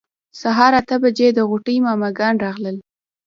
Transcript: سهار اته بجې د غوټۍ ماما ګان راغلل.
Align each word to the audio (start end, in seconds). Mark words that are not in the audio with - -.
سهار 0.41 0.73
اته 0.81 0.95
بجې 1.03 1.27
د 1.33 1.39
غوټۍ 1.49 1.77
ماما 1.85 2.09
ګان 2.19 2.35
راغلل. 2.45 2.77